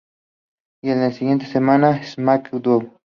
Y 0.83 0.89
la 0.95 1.11
siguiente 1.11 1.45
semana 1.45 1.95
en 1.97 2.03
Smackdown! 2.05 2.91